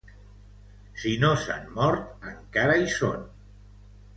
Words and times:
Si 1.01 1.11
no 1.25 1.29
s'han 1.43 1.69
mort, 1.75 2.09
encara 2.33 2.81
hi 2.81 2.91
són. 2.95 3.29